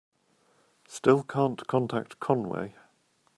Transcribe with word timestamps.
Still 0.87 1.21
can't 1.21 1.67
contact 1.67 2.19
Conway. 2.19 2.73